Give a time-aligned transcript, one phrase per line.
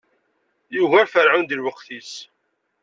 [0.75, 2.11] Yugar ferɛun di lweqt-is.